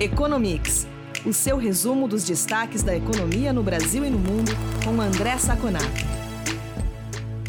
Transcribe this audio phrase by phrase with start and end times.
[0.00, 0.86] Economics,
[1.26, 4.52] o seu resumo dos destaques da economia no Brasil e no mundo,
[4.84, 6.06] com André Saconato.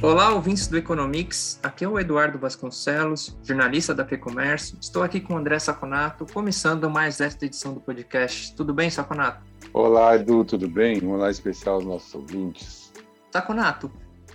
[0.02, 1.60] Olá, ouvintes do Economics.
[1.62, 4.80] Aqui é o Eduardo Vasconcelos, jornalista da FEComércio.
[4.82, 8.56] Estou aqui com o André Saconato, começando mais esta edição do podcast.
[8.56, 9.46] Tudo bem, Saconato?
[9.72, 11.04] Olá, Edu, tudo bem?
[11.04, 12.92] Um olá especial aos nossos ouvintes.
[13.32, 13.92] Saconato,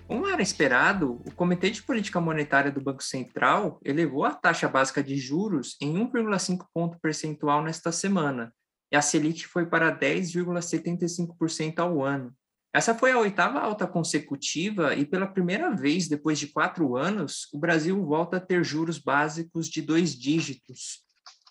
[0.06, 5.02] como era esperado, o Comitê de Política Monetária do Banco Central elevou a taxa básica
[5.02, 8.52] de juros em 1,5 ponto percentual nesta semana,
[8.92, 12.34] e a Selic foi para 10,75% ao ano.
[12.72, 17.58] Essa foi a oitava alta consecutiva e, pela primeira vez depois de quatro anos, o
[17.58, 21.04] Brasil volta a ter juros básicos de dois dígitos.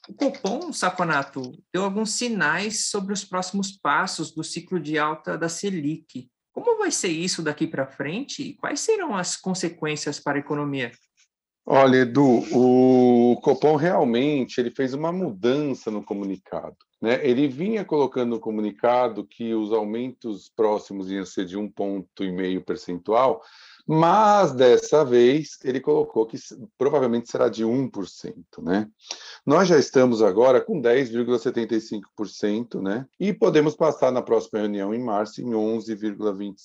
[0.07, 1.41] O Copom, Saconato,
[1.73, 6.91] deu alguns sinais sobre os próximos passos do ciclo de alta da Selic, como vai
[6.91, 10.91] ser isso daqui para frente e quais serão as consequências para a economia?
[11.65, 16.75] Olha, Edu, o Copom realmente ele fez uma mudança no comunicado.
[17.01, 17.25] Né?
[17.25, 22.31] Ele vinha colocando no comunicado que os aumentos próximos iam ser de um ponto e
[22.31, 23.41] meio percentual,
[23.85, 26.37] mas dessa vez ele colocou que
[26.77, 28.87] provavelmente será de 1%, né?
[29.45, 33.05] Nós já estamos agora com 10,75%, né?
[33.19, 36.55] E podemos passar na próxima reunião em março em 11,25%.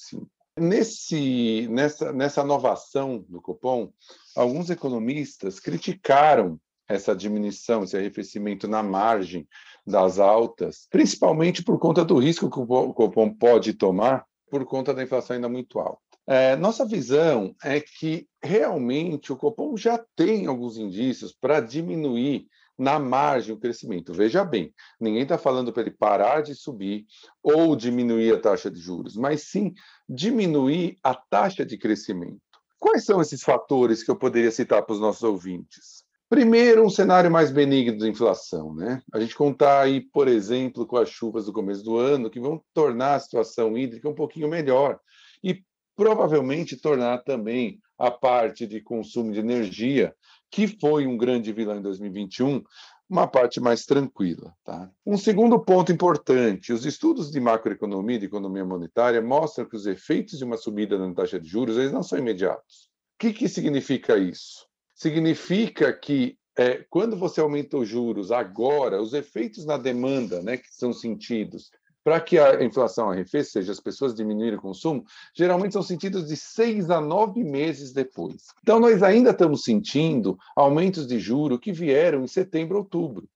[0.61, 3.93] Nesse, nessa, nessa inovação do Copom,
[4.35, 9.47] alguns economistas criticaram essa diminuição, esse arrefecimento na margem
[9.87, 15.03] das altas, principalmente por conta do risco que o Copom pode tomar por conta da
[15.03, 16.08] inflação ainda muito alta.
[16.31, 22.47] É, nossa visão é que realmente o Copom já tem alguns indícios para diminuir
[22.79, 24.13] na margem o crescimento.
[24.13, 27.07] Veja bem, ninguém está falando para ele parar de subir
[27.43, 29.73] ou diminuir a taxa de juros, mas sim
[30.07, 32.43] diminuir a taxa de crescimento.
[32.79, 36.05] Quais são esses fatores que eu poderia citar para os nossos ouvintes?
[36.29, 38.75] Primeiro, um cenário mais benigno de inflação.
[38.75, 39.01] Né?
[39.15, 42.63] A gente contar aí, por exemplo, com as chuvas do começo do ano, que vão
[42.75, 45.01] tornar a situação hídrica um pouquinho melhor.
[45.43, 45.63] E
[45.99, 50.15] provavelmente tornar também a parte de consumo de energia,
[50.49, 52.63] que foi um grande vilão em 2021,
[53.11, 54.55] uma parte mais tranquila.
[54.65, 54.89] Tá?
[55.05, 59.87] Um segundo ponto importante: os estudos de macroeconomia e de economia monetária mostram que os
[59.87, 62.89] efeitos de uma subida na taxa de juros eles não são imediatos.
[63.17, 64.69] O que, que significa isso?
[64.95, 70.69] Significa que é, quando você aumenta os juros agora, os efeitos na demanda né, que
[70.71, 71.73] são sentidos
[72.09, 75.05] para que a inflação arrefeça, seja, as pessoas diminuírem o consumo,
[75.37, 78.47] geralmente são sentidos de seis a nove meses depois.
[78.63, 83.29] Então, nós ainda estamos sentindo aumentos de juro que vieram em setembro, outubro.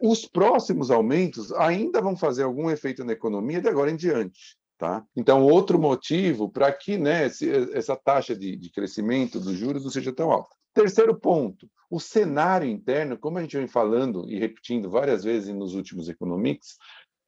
[0.00, 4.58] Os próximos aumentos ainda vão fazer algum efeito na economia de agora em diante.
[4.76, 5.04] Tá?
[5.14, 7.26] Então, outro motivo para que né,
[7.72, 10.56] essa taxa de, de crescimento dos juros não seja tão alta.
[10.74, 15.74] Terceiro ponto, o cenário interno, como a gente vem falando e repetindo várias vezes nos
[15.74, 16.76] últimos Economics,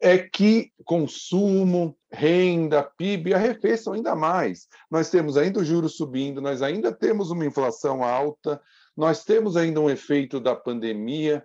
[0.03, 4.67] é que consumo, renda, PIB arrefeçam ainda mais.
[4.91, 8.61] Nós temos ainda o juros subindo, nós ainda temos uma inflação alta,
[8.97, 11.45] nós temos ainda um efeito da pandemia.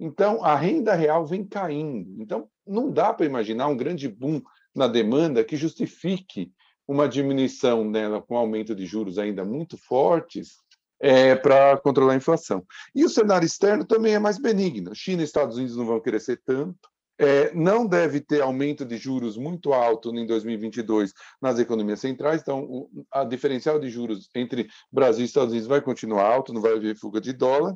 [0.00, 2.22] Então, a renda real vem caindo.
[2.22, 4.40] Então, não dá para imaginar um grande boom
[4.74, 6.50] na demanda que justifique
[6.86, 10.56] uma diminuição nela com aumento de juros ainda muito fortes
[10.98, 12.64] é, para controlar a inflação.
[12.94, 14.94] E o cenário externo também é mais benigno.
[14.94, 16.87] China e Estados Unidos não vão crescer tanto,
[17.18, 21.12] é, não deve ter aumento de juros muito alto em 2022
[21.42, 25.80] nas economias centrais, então o a diferencial de juros entre Brasil e Estados Unidos vai
[25.80, 27.74] continuar alto, não vai haver fuga de dólar.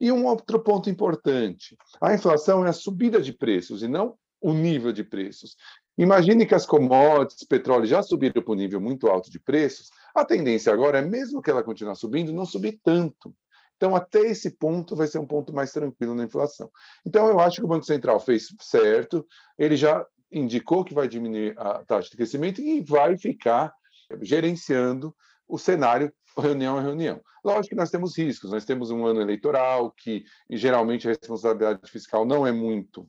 [0.00, 4.52] E um outro ponto importante: a inflação é a subida de preços e não o
[4.52, 5.56] nível de preços.
[5.96, 10.24] Imagine que as commodities, petróleo já subiram para um nível muito alto de preços, a
[10.24, 13.34] tendência agora é, mesmo que ela continuar subindo, não subir tanto.
[13.78, 16.68] Então, até esse ponto vai ser um ponto mais tranquilo na inflação.
[17.06, 21.54] Então, eu acho que o Banco Central fez certo, ele já indicou que vai diminuir
[21.56, 23.72] a taxa de crescimento e vai ficar
[24.20, 25.14] gerenciando
[25.46, 27.20] o cenário reunião a reunião.
[27.44, 32.24] Lógico que nós temos riscos, nós temos um ano eleitoral que geralmente a responsabilidade fiscal
[32.24, 33.08] não é muito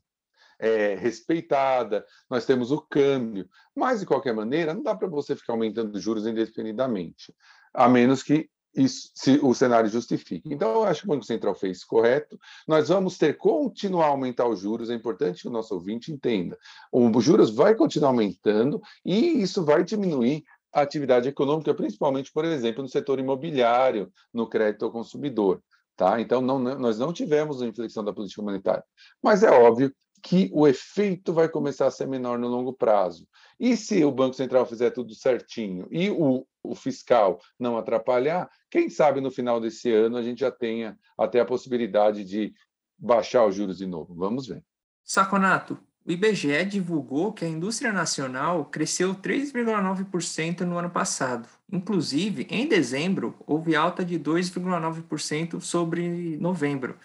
[0.59, 5.53] é, respeitada, nós temos o câmbio, mas de qualquer maneira não dá para você ficar
[5.53, 7.33] aumentando juros indefinidamente,
[7.73, 10.53] a menos que isso, se o cenário justifique.
[10.53, 12.37] Então, eu acho que o Banco Central fez correto.
[12.67, 14.89] Nós vamos ter continuar a aumentar os juros.
[14.89, 16.57] É importante que o nosso ouvinte entenda.
[16.91, 22.83] Os juros vai continuar aumentando e isso vai diminuir a atividade econômica, principalmente, por exemplo,
[22.83, 25.61] no setor imobiliário, no crédito ao consumidor.
[25.95, 26.21] Tá?
[26.21, 28.83] Então, não, nós não tivemos a inflexão da política monetária.
[29.21, 33.27] Mas é óbvio que o efeito vai começar a ser menor no longo prazo.
[33.59, 38.89] E se o Banco Central fizer tudo certinho e o, o fiscal não atrapalhar, quem
[38.89, 42.53] sabe no final desse ano a gente já tenha até a possibilidade de
[42.97, 44.13] baixar os juros de novo.
[44.13, 44.63] Vamos ver.
[45.03, 51.47] Saconato, o IBGE divulgou que a indústria nacional cresceu 3,9% no ano passado.
[51.71, 56.97] Inclusive, em dezembro, houve alta de 2,9% sobre novembro.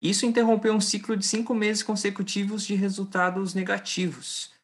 [0.00, 4.55] Isso interrompeu um ciclo de cinco meses consecutivos de resultados negativos.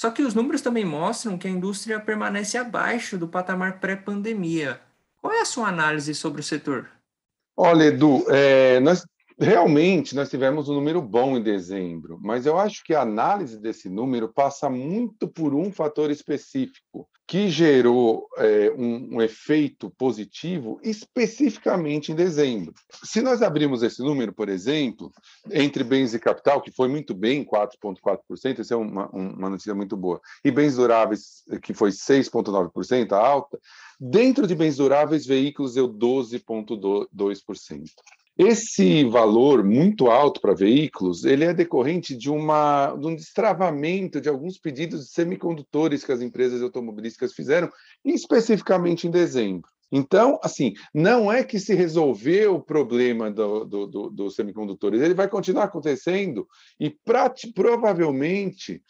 [0.00, 4.80] Só que os números também mostram que a indústria permanece abaixo do patamar pré-pandemia.
[5.20, 6.88] Qual é a sua análise sobre o setor?
[7.54, 9.04] Olha, Edu, é, nós
[9.42, 13.88] Realmente, nós tivemos um número bom em dezembro, mas eu acho que a análise desse
[13.88, 22.12] número passa muito por um fator específico, que gerou é, um, um, efeito positivo especificamente
[22.12, 22.74] em dezembro.
[23.02, 25.10] Se nós abrirmos esse número, por exemplo,
[25.50, 29.96] entre bens e capital, que foi muito bem, 4,4%, isso é uma, uma notícia muito
[29.96, 33.58] boa, e bens duráveis, que foi 6,9%, alta,
[33.98, 37.84] dentro de bens duráveis, veículos deu 12,2%.
[38.42, 44.30] Esse valor muito alto para veículos, ele é decorrente de, uma, de um destravamento de
[44.30, 47.70] alguns pedidos de semicondutores que as empresas automobilísticas fizeram,
[48.02, 49.68] especificamente em dezembro.
[49.92, 55.12] Então, assim, não é que se resolveu o problema dos do, do, do semicondutores, ele
[55.12, 56.48] vai continuar acontecendo
[56.80, 56.96] e
[57.54, 58.82] provavelmente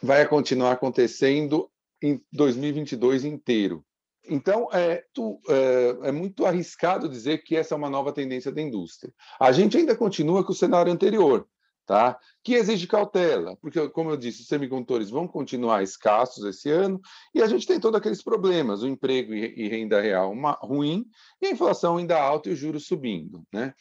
[0.00, 1.68] vai continuar acontecendo
[2.00, 3.84] em 2022 inteiro.
[4.28, 8.62] Então, é, tu, é, é, muito arriscado dizer que essa é uma nova tendência da
[8.62, 9.12] indústria.
[9.38, 11.46] A gente ainda continua com o cenário anterior,
[11.86, 12.18] tá?
[12.42, 17.00] que exige cautela, porque, como eu disse, os semicondutores vão continuar escassos esse ano
[17.34, 21.06] e a gente tem todos aqueles problemas, o emprego e renda real uma, ruim
[21.40, 23.42] e a inflação ainda alta e os juros subindo.
[23.52, 23.72] Né?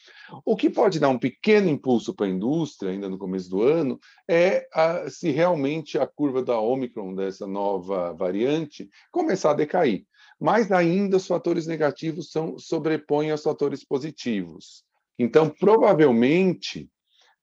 [0.45, 3.99] O que pode dar um pequeno impulso para a indústria, ainda no começo do ano,
[4.29, 10.05] é a, se realmente a curva da Omicron, dessa nova variante, começar a decair
[10.39, 14.83] mas ainda os fatores negativos são, sobrepõem aos fatores positivos.
[15.17, 16.89] Então, provavelmente,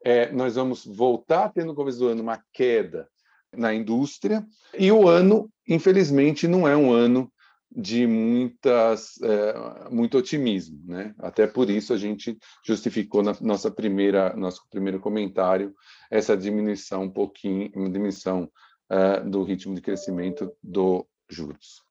[0.04, 3.08] é, nós vamos voltar a ter no começo do ano uma queda
[3.52, 4.46] na indústria,
[4.78, 7.30] e o ano, infelizmente, não é um ano
[7.74, 11.14] de muitas, é, muito otimismo, né?
[11.18, 15.74] Até por isso a gente justificou na nossa primeira, nosso primeiro comentário
[16.10, 18.50] essa diminuição um pouquinho, diminuição
[18.88, 21.89] é, do ritmo de crescimento do juros.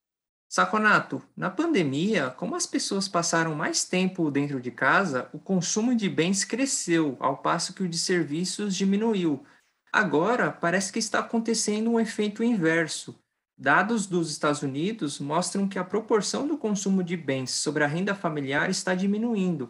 [0.52, 6.10] Saconato, na pandemia, como as pessoas passaram mais tempo dentro de casa, o consumo de
[6.10, 9.46] bens cresceu, ao passo que o de serviços diminuiu.
[9.94, 13.16] Agora, parece que está acontecendo um efeito inverso.
[13.56, 18.16] Dados dos Estados Unidos mostram que a proporção do consumo de bens sobre a renda
[18.16, 19.70] familiar está diminuindo.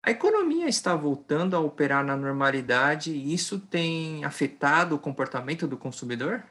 [0.00, 5.76] A economia está voltando a operar na normalidade e isso tem afetado o comportamento do
[5.76, 6.44] consumidor?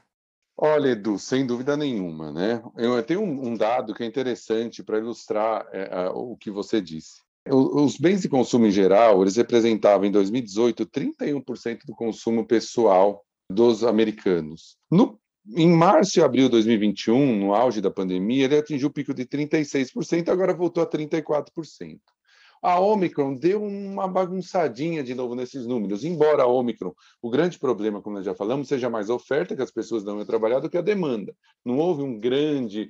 [0.56, 2.64] Olha, Edu, sem dúvida nenhuma, né?
[2.78, 7.22] Eu tenho um, dado que é interessante para ilustrar é, o que você disse.
[7.50, 13.84] Os bens de consumo em geral, eles representavam em 2018 31% do consumo pessoal dos
[13.84, 14.78] americanos.
[14.90, 15.20] No,
[15.56, 19.26] em março e abril de 2021, no auge da pandemia, ele atingiu o pico de
[19.26, 22.00] 36%, agora voltou a 34%.
[22.64, 28.02] A Omicron deu uma bagunçadinha de novo nesses números, embora a Omicron, o grande problema,
[28.02, 30.70] como nós já falamos, seja mais a oferta que as pessoas dão a trabalhar do
[30.70, 31.36] que a demanda.
[31.66, 32.90] Não houve um grande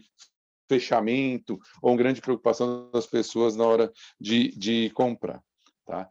[0.70, 5.42] fechamento ou uma grande preocupação das pessoas na hora de, de comprar.
[5.88, 6.08] Tá?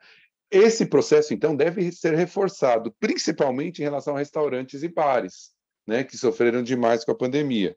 [0.50, 5.52] Esse processo, então, deve ser reforçado, principalmente em relação a restaurantes e bares,
[5.86, 7.76] né, que sofreram demais com a pandemia.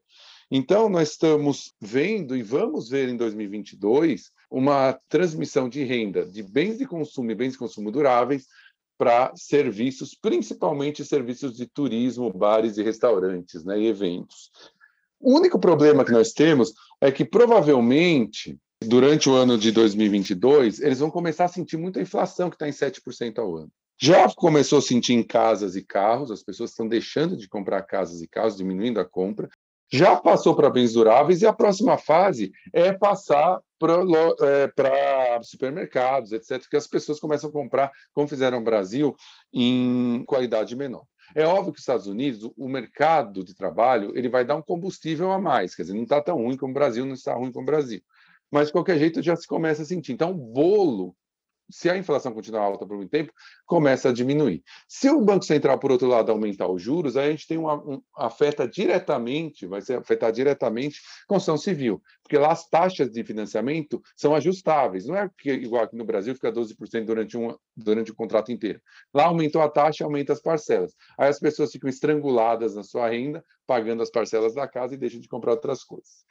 [0.50, 6.78] Então, nós estamos vendo e vamos ver em 2022 uma transmissão de renda de bens
[6.78, 8.46] de consumo e bens de consumo duráveis
[8.98, 14.50] para serviços, principalmente serviços de turismo, bares e restaurantes, né, e eventos.
[15.20, 20.98] O único problema que nós temos é que provavelmente durante o ano de 2022 eles
[20.98, 23.70] vão começar a sentir muita inflação que está em 7% ao ano.
[23.98, 28.20] Já começou a sentir em casas e carros, as pessoas estão deixando de comprar casas
[28.20, 29.48] e carros, diminuindo a compra
[29.92, 33.94] já passou para bens duráveis e a próxima fase é passar para
[34.42, 39.14] é, supermercados, etc., que as pessoas começam a comprar, como fizeram no Brasil,
[39.52, 41.04] em qualidade menor.
[41.34, 45.30] É óbvio que os Estados Unidos, o mercado de trabalho, ele vai dar um combustível
[45.32, 47.64] a mais, quer dizer, não está tão ruim como o Brasil, não está ruim como
[47.64, 48.00] o Brasil.
[48.50, 50.12] Mas, de qualquer jeito, já se começa a sentir.
[50.12, 51.16] Então, o bolo
[51.70, 53.32] se a inflação continuar alta por muito tempo,
[53.64, 54.62] começa a diminuir.
[54.88, 57.74] Se o Banco Central, por outro lado, aumentar os juros, aí a gente tem uma,
[57.74, 64.00] um, afeta diretamente, vai ser afetar diretamente construção civil, porque lá as taxas de financiamento
[64.16, 68.14] são ajustáveis, não é que, igual aqui no Brasil, fica 12% durante, um, durante o
[68.14, 68.80] contrato inteiro.
[69.12, 70.92] Lá aumentou a taxa, aumenta as parcelas.
[71.18, 75.20] Aí as pessoas ficam estranguladas na sua renda, pagando as parcelas da casa e deixam
[75.20, 76.24] de comprar outras coisas.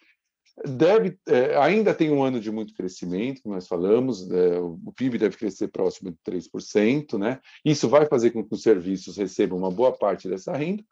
[0.63, 5.17] Deve é, ainda tem um ano de muito crescimento, como nós falamos, é, o PIB
[5.17, 7.39] deve crescer próximo de 3%, né?
[7.63, 10.83] Isso vai fazer com que os serviços recebam uma boa parte dessa renda,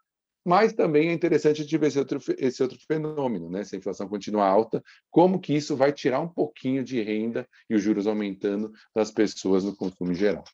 [0.44, 3.64] mas também é interessante a gente ver esse outro, esse outro fenômeno, né?
[3.64, 7.74] Se a inflação continuar alta, como que isso vai tirar um pouquinho de renda e
[7.74, 10.44] os juros aumentando das pessoas no consumo geral.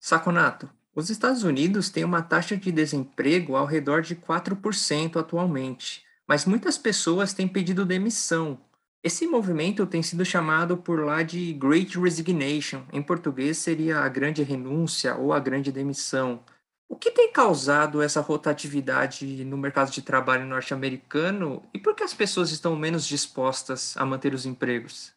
[0.00, 6.44] Saconato, os Estados Unidos têm uma taxa de desemprego ao redor de 4% atualmente, mas
[6.44, 8.58] muitas pessoas têm pedido demissão.
[9.02, 12.82] Esse movimento tem sido chamado por lá de Great Resignation.
[12.92, 16.42] Em português seria a grande renúncia ou a grande demissão.
[16.88, 22.14] O que tem causado essa rotatividade no mercado de trabalho norte-americano e por que as
[22.14, 25.12] pessoas estão menos dispostas a manter os empregos?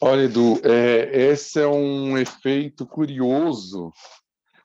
[0.00, 3.92] Olha, Edu, é, esse é um efeito curioso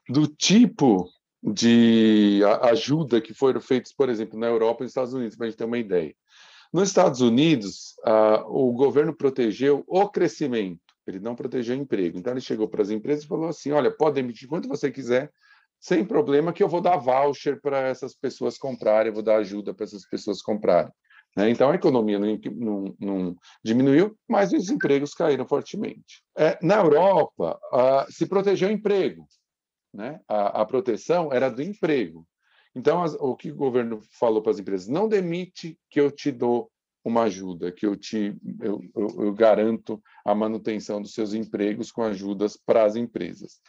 [0.07, 1.09] do tipo
[1.45, 5.49] de ajuda que foram feitos, por exemplo, na Europa e nos Estados Unidos, para a
[5.49, 6.15] gente ter uma ideia.
[6.73, 7.95] Nos Estados Unidos,
[8.47, 12.17] o governo protegeu o crescimento, ele não protegeu o emprego.
[12.17, 15.31] Então, ele chegou para as empresas e falou assim: olha, pode emitir quanto você quiser,
[15.79, 19.73] sem problema que eu vou dar voucher para essas pessoas comprarem, eu vou dar ajuda
[19.73, 20.91] para essas pessoas comprarem.
[21.37, 21.49] Né?
[21.49, 26.23] Então, a economia não, não, não, diminuiu, mas os empregos caíram fortemente.
[26.37, 27.59] É, na Europa,
[28.09, 29.27] se protegeu o emprego.
[29.95, 30.19] Né?
[30.27, 32.27] A, a, proteção era do emprego.
[32.75, 34.89] Então, as, o que o governo falou para as empresas?
[34.89, 36.69] Não demite que eu te dou
[37.03, 42.03] uma ajuda, que eu te eu, eu, eu garanto a manutenção dos seus empregos com
[42.03, 43.61] ajudas para as empresas.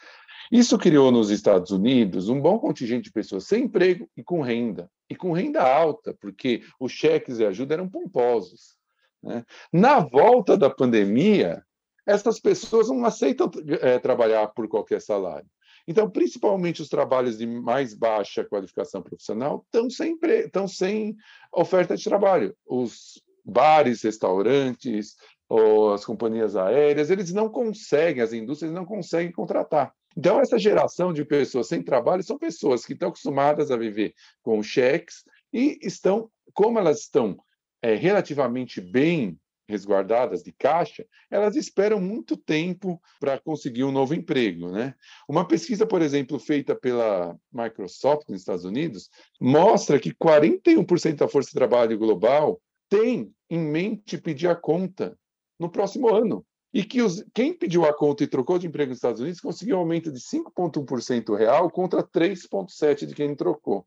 [0.51, 4.91] Isso criou nos Estados Unidos um bom contingente de pessoas sem emprego e com renda,
[5.09, 8.77] e com renda alta, porque os cheques de ajuda eram pomposos.
[9.23, 9.45] Né?
[9.73, 11.63] Na volta da pandemia,
[12.05, 13.49] essas pessoas não aceitam
[13.81, 15.49] é, trabalhar por qualquer salário.
[15.87, 21.17] Então, principalmente os trabalhos de mais baixa qualificação profissional estão sem, estão sem
[21.53, 22.57] oferta de trabalho.
[22.67, 25.15] Os bares, restaurantes,
[25.49, 29.93] ou as companhias aéreas, eles não conseguem, as indústrias não conseguem contratar.
[30.17, 34.63] Então, essa geração de pessoas sem trabalho são pessoas que estão acostumadas a viver com
[34.63, 37.37] cheques e estão, como elas estão
[37.83, 39.39] é, relativamente bem
[39.69, 44.71] resguardadas de caixa, elas esperam muito tempo para conseguir um novo emprego.
[44.71, 44.95] Né?
[45.29, 51.49] Uma pesquisa, por exemplo, feita pela Microsoft nos Estados Unidos, mostra que 41% da força
[51.49, 55.19] de trabalho global tem em mente pedir a conta
[55.59, 58.99] no próximo ano e que os, quem pediu a conta e trocou de emprego nos
[58.99, 63.87] Estados Unidos conseguiu um aumento de 5,1% real contra 3,7% de quem trocou.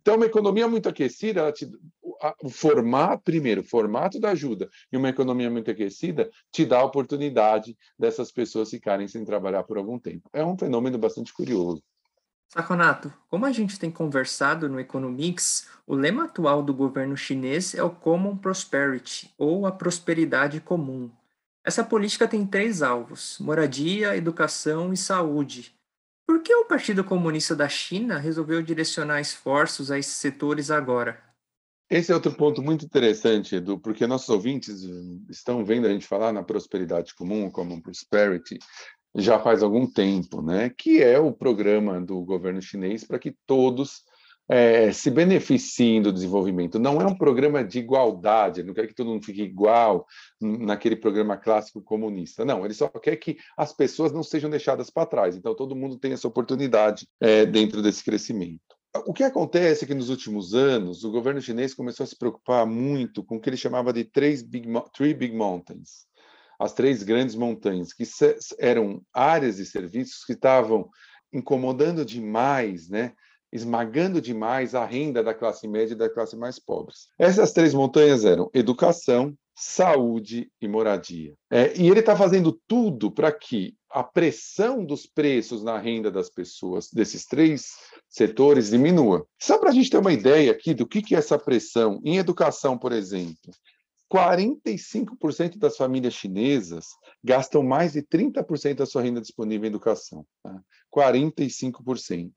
[0.00, 1.68] Então, uma economia muito aquecida, te,
[2.50, 8.32] formato, primeiro, formato da ajuda e uma economia muito aquecida te dá a oportunidade dessas
[8.32, 10.28] pessoas ficarem sem trabalhar por algum tempo.
[10.32, 11.82] É um fenômeno bastante curioso.
[12.50, 17.82] Saconato, como a gente tem conversado no Economics, o lema atual do governo chinês é
[17.82, 21.10] o Common Prosperity, ou a prosperidade comum.
[21.62, 25.74] Essa política tem três alvos: moradia, educação e saúde.
[26.26, 31.27] Por que o Partido Comunista da China resolveu direcionar esforços a esses setores agora?
[31.90, 34.82] Esse é outro ponto muito interessante, Edu, porque nossos ouvintes
[35.30, 38.58] estão vendo a gente falar na prosperidade comum, como prosperity,
[39.16, 40.70] já faz algum tempo, né?
[40.70, 44.02] Que é o programa do governo chinês para que todos
[44.48, 46.78] é, se beneficiem do desenvolvimento.
[46.78, 50.06] Não é um programa de igualdade, não quer que todo mundo fique igual
[50.40, 52.44] naquele programa clássico comunista.
[52.44, 55.36] Não, ele só quer que as pessoas não sejam deixadas para trás.
[55.36, 58.77] Então, todo mundo tem essa oportunidade é, dentro desse crescimento.
[59.06, 62.66] O que acontece é que nos últimos anos o governo chinês começou a se preocupar
[62.66, 66.06] muito com o que ele chamava de três big, three big mountains,
[66.58, 68.04] as três grandes montanhas, que
[68.58, 70.88] eram áreas de serviços que estavam
[71.32, 73.12] incomodando demais, né?
[73.52, 76.94] esmagando demais a renda da classe média e da classe mais pobre.
[77.18, 81.34] Essas três montanhas eram educação, saúde e moradia.
[81.50, 86.28] É, e ele está fazendo tudo para que a pressão dos preços na renda das
[86.28, 87.70] pessoas desses três
[88.08, 89.24] setores diminua.
[89.40, 92.18] Só para a gente ter uma ideia aqui do que, que é essa pressão em
[92.18, 93.50] educação, por exemplo.
[94.12, 96.86] 45% das famílias chinesas
[97.22, 100.26] gastam mais de 30% da sua renda disponível em educação.
[100.42, 100.60] Tá?
[100.94, 102.32] 45%.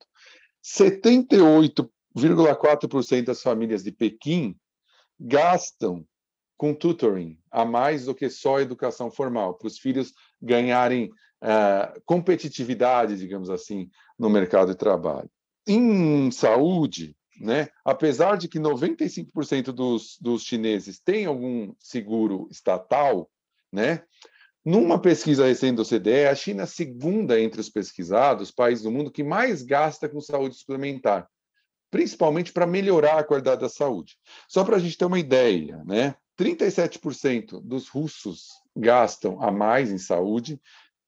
[0.63, 4.55] 78,4% das famílias de Pequim
[5.19, 6.05] gastam
[6.57, 11.09] com tutoring a mais do que só educação formal, para os filhos ganharem
[11.41, 15.29] uh, competitividade, digamos assim, no mercado de trabalho.
[15.67, 23.29] Em saúde, né, apesar de que 95% dos, dos chineses têm algum seguro estatal,
[23.71, 24.03] né,
[24.63, 28.91] numa pesquisa recente do CDE, a China é a segunda entre os pesquisados, país do
[28.91, 31.27] mundo que mais gasta com saúde suplementar,
[31.89, 34.17] principalmente para melhorar a qualidade da saúde.
[34.47, 36.15] Só para a gente ter uma ideia, né?
[36.39, 40.61] 37% dos russos gastam a mais em saúde,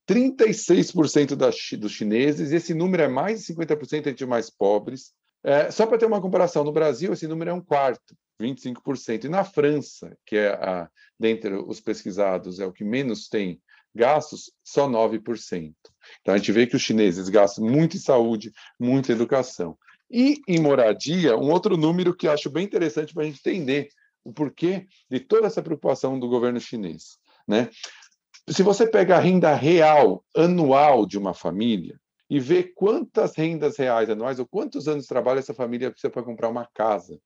[0.07, 5.13] 36% das, dos chineses, e esse número é mais de 50% entre mais pobres.
[5.43, 9.25] É, só para ter uma comparação, no Brasil esse número é um quarto, 25%.
[9.25, 13.61] E na França, que é a, dentre os pesquisados, é o que menos tem
[13.93, 15.73] gastos, só 9%.
[16.21, 19.77] Então a gente vê que os chineses gastam muito em saúde, muito em educação.
[20.09, 23.89] E em moradia, um outro número que acho bem interessante para a gente entender
[24.23, 27.17] o porquê de toda essa preocupação do governo chinês.
[27.47, 27.69] Né?
[28.49, 31.97] Se você pega a renda real anual de uma família
[32.29, 36.23] e vê quantas rendas reais anuais ou quantos anos de trabalho essa família precisa para
[36.23, 37.17] comprar uma casa,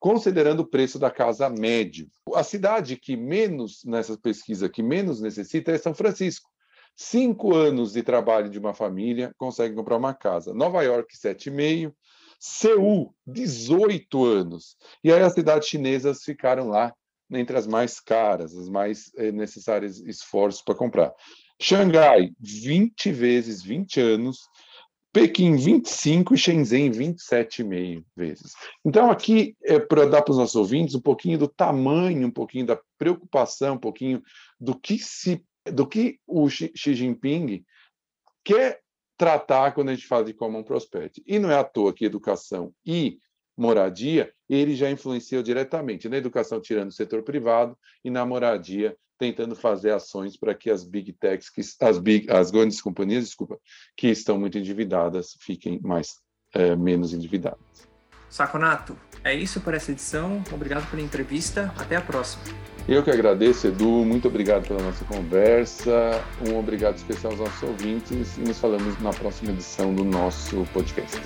[0.00, 2.08] considerando o preço da casa médio.
[2.34, 6.50] A cidade que menos, nessa pesquisa, que menos necessita é São Francisco.
[6.96, 10.52] Cinco anos de trabalho de uma família consegue comprar uma casa.
[10.52, 11.94] Nova York, sete e meio.
[12.40, 14.76] Seul, 18 anos.
[15.02, 16.92] E aí as cidades chinesas ficaram lá
[17.30, 21.12] entre as mais caras, as mais eh, necessárias esforços para comprar.
[21.60, 24.38] Xangai, 20 vezes 20 anos.
[25.12, 28.52] Pequim, 25 e Shenzhen, 27,5 vezes.
[28.84, 32.66] Então, aqui é para dar para os nossos ouvintes um pouquinho do tamanho, um pouquinho
[32.66, 34.20] da preocupação, um pouquinho
[34.58, 35.40] do que, se,
[35.72, 37.64] do que o Xi Jinping
[38.44, 38.80] quer
[39.16, 41.22] tratar quando a gente fala de Common Prosperity.
[41.24, 43.18] E não é à toa que educação e
[43.56, 49.54] moradia, ele já influenciou diretamente na educação, tirando o setor privado, e na moradia, tentando
[49.54, 53.58] fazer ações para que as big techs, que, as, big, as grandes companhias, desculpa,
[53.96, 56.16] que estão muito endividadas, fiquem mais
[56.52, 57.88] é, menos endividadas.
[58.28, 60.42] Saconato, é isso por essa edição.
[60.52, 61.72] Obrigado pela entrevista.
[61.78, 62.42] Até a próxima.
[62.86, 64.04] Eu que agradeço, Edu.
[64.04, 66.22] Muito obrigado pela nossa conversa.
[66.46, 71.20] Um obrigado especial aos nossos ouvintes e nos falamos na próxima edição do nosso podcast.